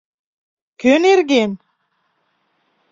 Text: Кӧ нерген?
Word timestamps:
Кӧ 0.81 0.93
нерген? 1.03 1.51